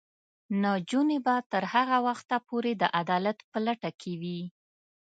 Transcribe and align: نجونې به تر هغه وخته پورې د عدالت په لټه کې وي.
نجونې 0.63 1.17
به 1.25 1.35
تر 1.51 1.63
هغه 1.73 1.97
وخته 2.07 2.35
پورې 2.47 2.71
د 2.81 2.83
عدالت 2.99 3.37
په 3.51 3.57
لټه 3.65 3.91
کې 4.01 4.13
وي. 4.21 4.41